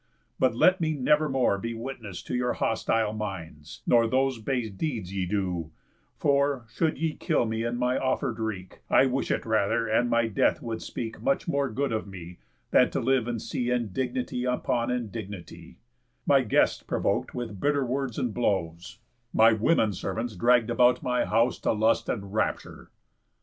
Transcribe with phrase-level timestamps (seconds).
[0.39, 5.13] But let me never more be witness to Your hostile minds, nor those base deeds
[5.13, 5.69] ye do;
[6.17, 10.25] For, should ye kill me in my offer'd wreak, I wish it rather, and my
[10.27, 12.39] death would speak Much more good of me,
[12.71, 15.77] than to live and see Indignity upon indignity,
[16.25, 18.97] My guests provok'd with bitter words and blows,
[19.31, 22.89] My women servants dragg'd about my house To lust and rapture."